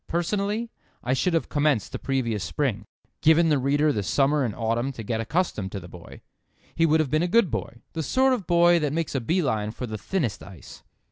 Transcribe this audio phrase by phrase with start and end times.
[0.07, 0.71] Personally,
[1.03, 5.21] I should have commenced the previous spring—given the reader the summer and autumn to get
[5.21, 6.21] accustomed to the boy.
[6.73, 9.43] He would have been a good boy; the sort of boy that makes a bee
[9.43, 10.81] line for the thinnest ice.